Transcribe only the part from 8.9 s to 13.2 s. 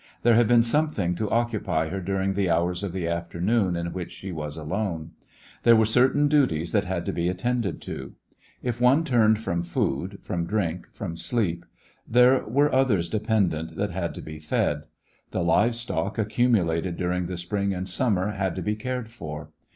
turned from food, from drink, from sleep, there were others